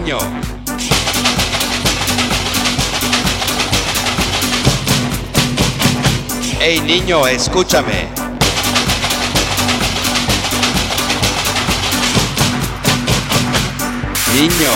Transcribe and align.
niño. 0.00 0.18
Hey, 6.58 6.80
niño, 6.80 7.26
escúchame. 7.26 8.08
Niño. 14.34 14.70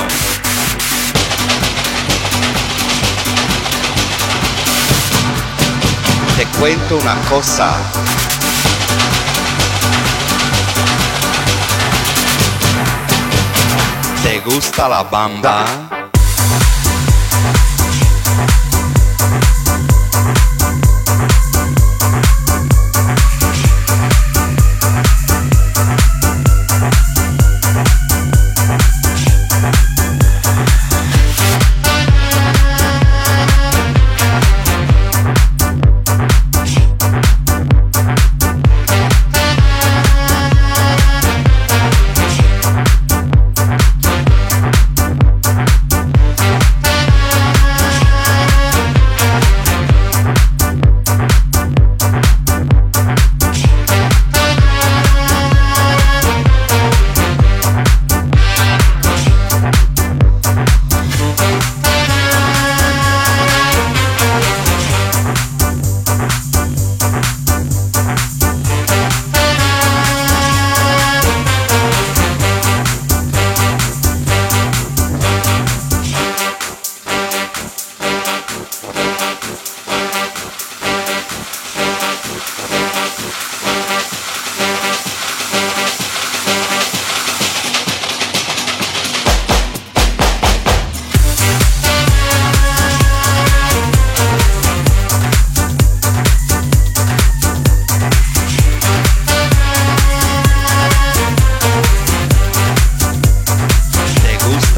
Te 6.36 6.46
cuento 6.58 6.96
una 6.98 7.14
cosa. 7.30 8.23
Gusta 14.44 14.88
la 14.88 15.02
bamba? 15.02 15.93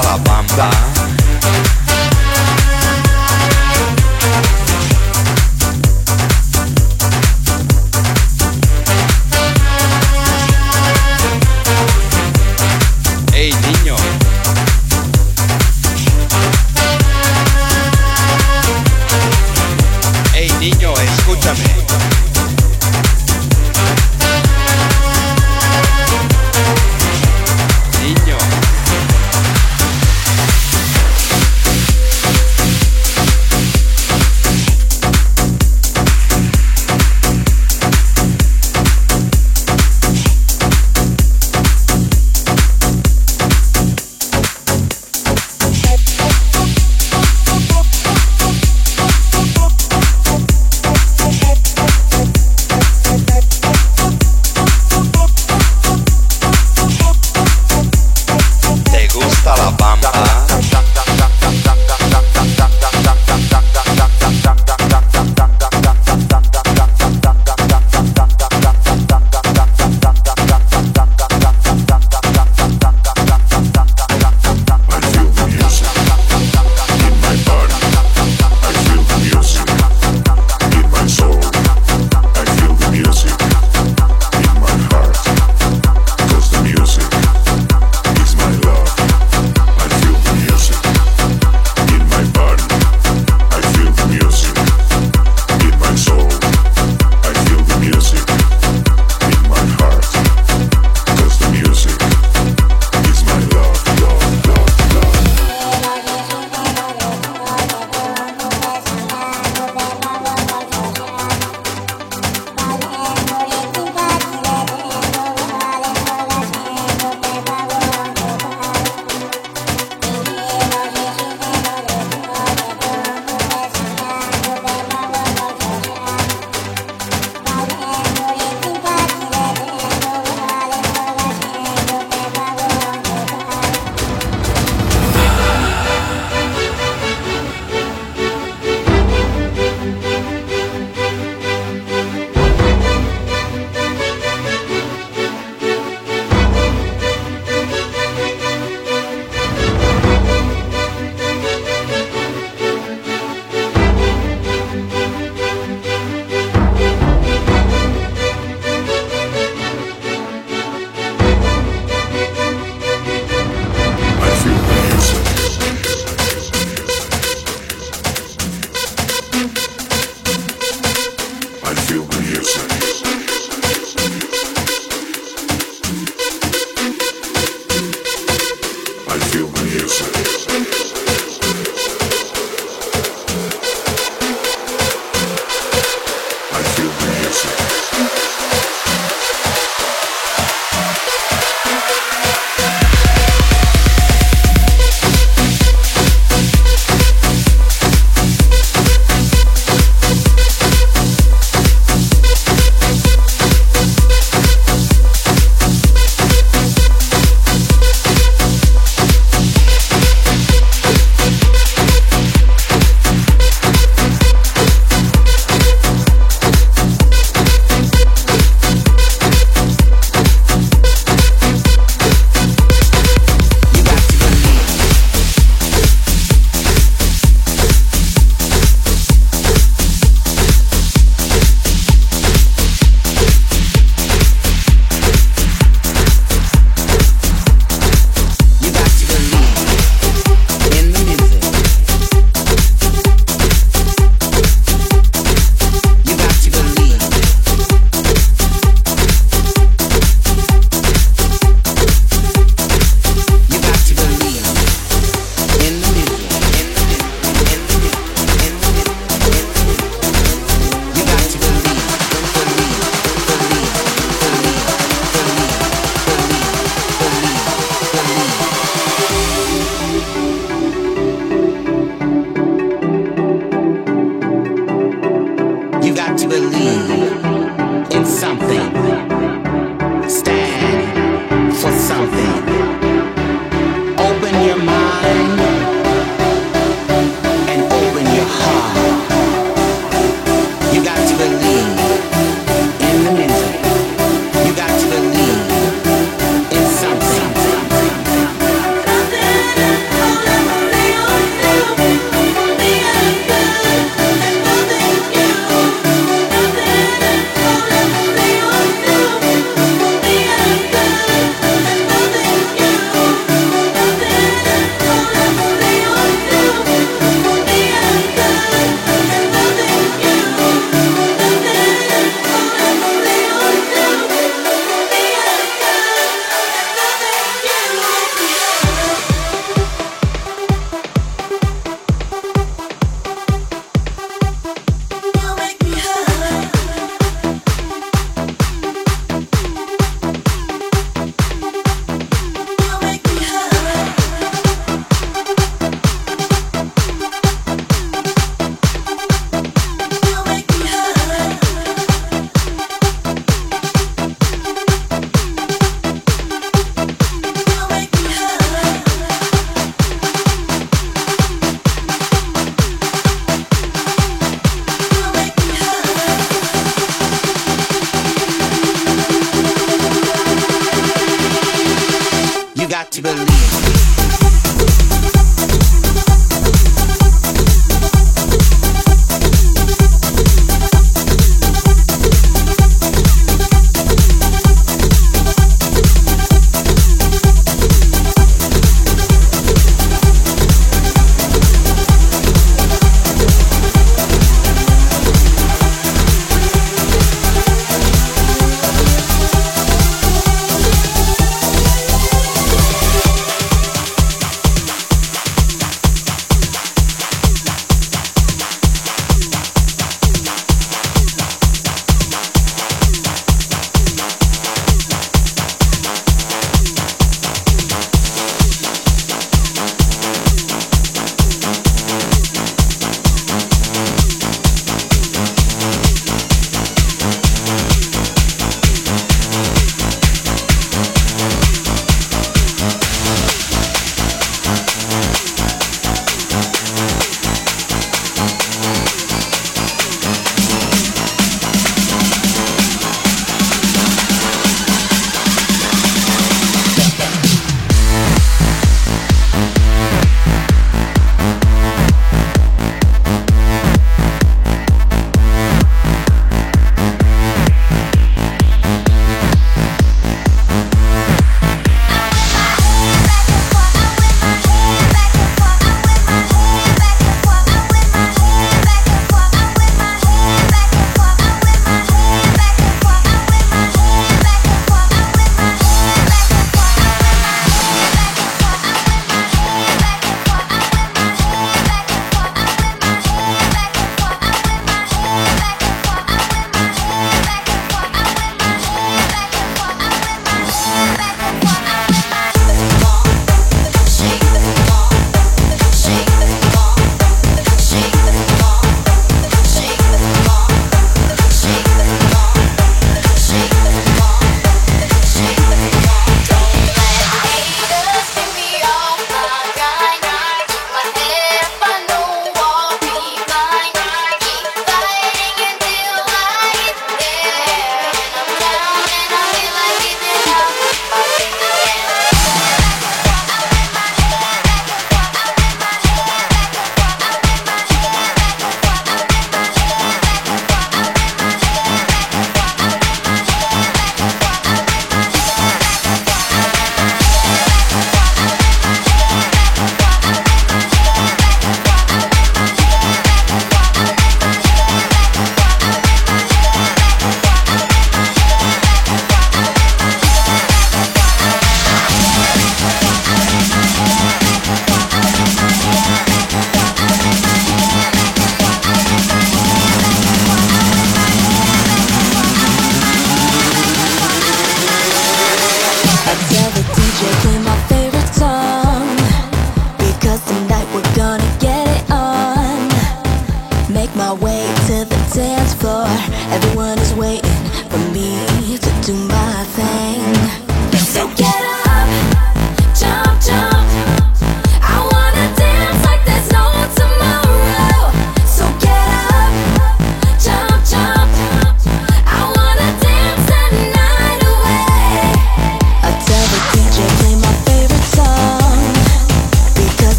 Alabama 0.00 0.99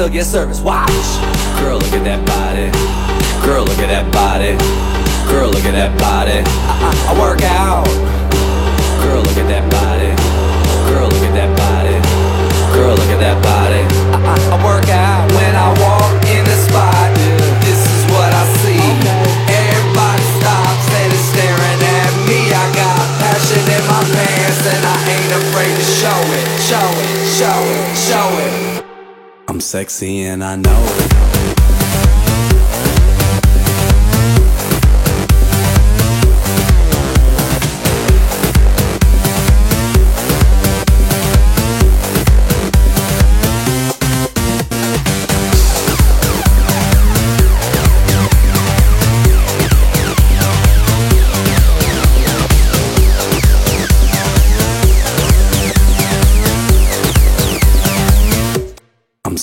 still 0.00 0.08
get 0.08 0.24
service. 0.24 0.62
Watch. 0.62 0.79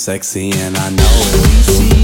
Sexy 0.07 0.49
and 0.53 0.77
I 0.77 0.89
know 0.91 1.03
it. 1.03 1.96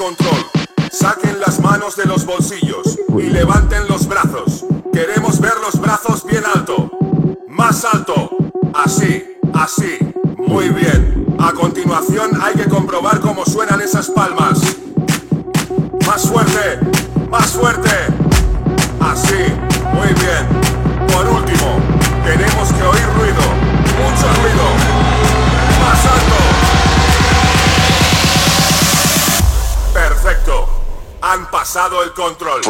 Control. 0.00 0.46
Saquen 0.90 1.38
las 1.40 1.60
manos 1.60 1.94
de 1.94 2.06
los 2.06 2.24
bolsillos 2.24 2.98
y 3.18 3.24
levanten 3.24 3.86
los 3.86 4.08
brazos. 4.08 4.64
Queremos 4.94 5.38
ver 5.40 5.52
los 5.62 5.78
brazos 5.78 6.24
bien 6.24 6.42
alto. 6.54 6.90
Más 7.48 7.84
alto. 7.84 8.30
Así, 8.72 9.36
así. 9.52 9.98
Muy 10.38 10.70
bien. 10.70 11.36
A 11.38 11.52
continuación 11.52 12.30
hay 12.40 12.54
que 12.54 12.66
comprobar 12.66 13.20
cómo 13.20 13.44
suenan 13.44 13.82
esas 13.82 14.08
palmas. 14.08 14.58
Más 16.06 16.26
fuerte. 16.26 16.49
Han 31.30 31.48
pasado 31.48 32.02
el 32.02 32.12
control. 32.12 32.60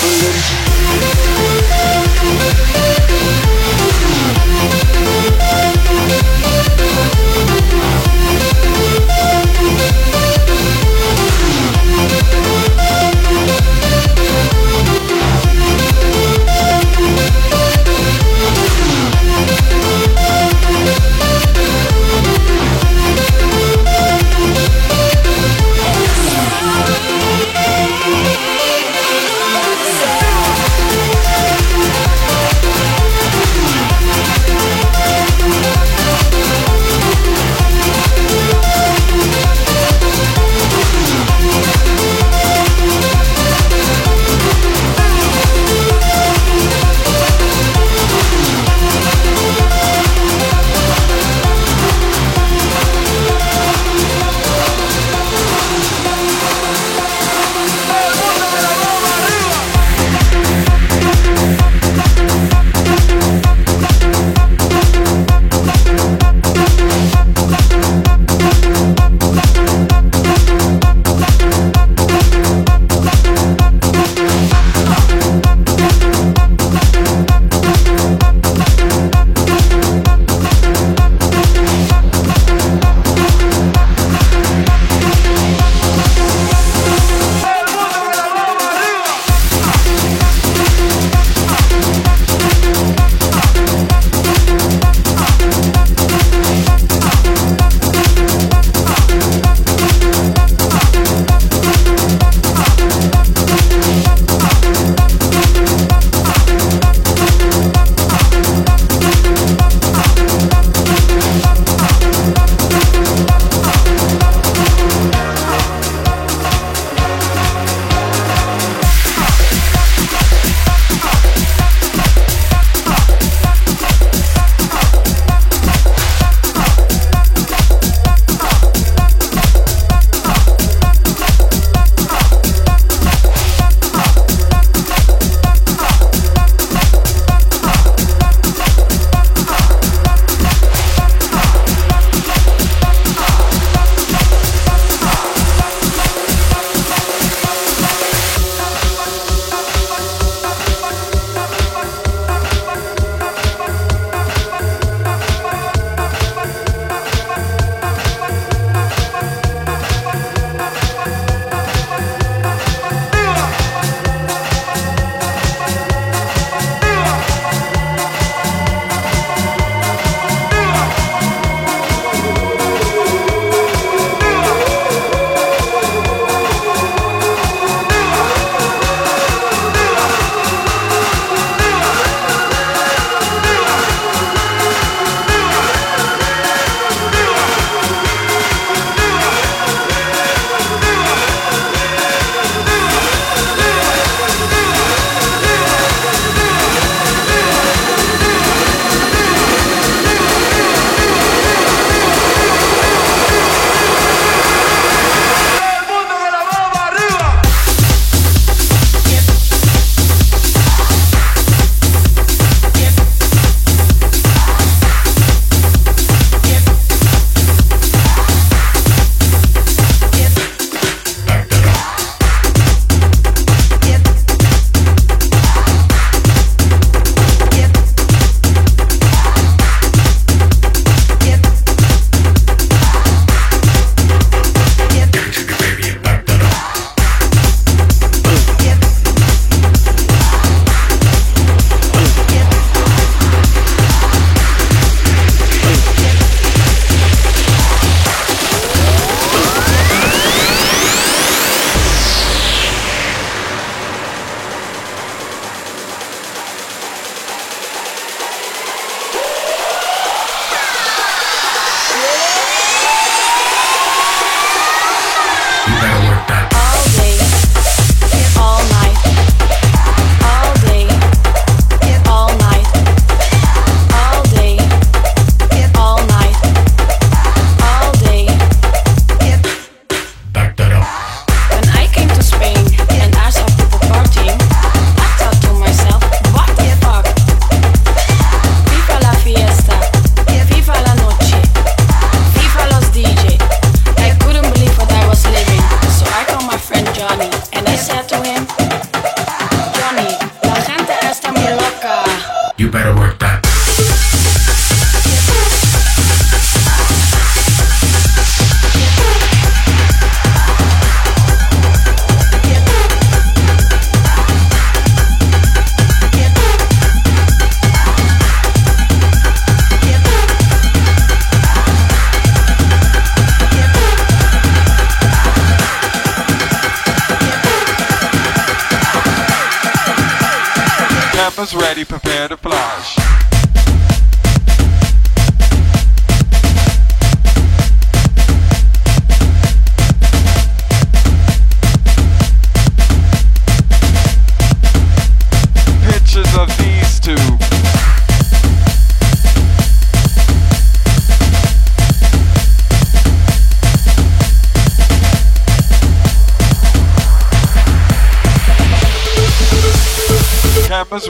குளிர் 0.00 0.42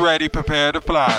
ready, 0.09 0.26
prepare 0.26 0.72
to 0.72 0.80
fly. 0.80 1.12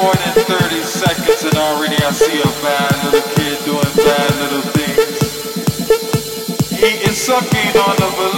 more 0.00 0.14
than 0.14 0.32
30 0.32 0.82
seconds 0.82 1.44
and 1.44 1.58
already 1.58 1.96
I 1.96 2.10
see 2.12 2.40
a 2.40 2.44
bad 2.64 3.04
little 3.04 3.28
kid 3.34 3.58
doing 3.66 3.92
bad 3.96 4.30
little 4.40 4.62
things. 4.72 5.20
He 6.70 6.92
is 7.04 7.18
sucking 7.18 7.76
on 7.76 7.96
the 7.96 8.29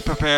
pretty 0.00 0.14
prepared. 0.14 0.35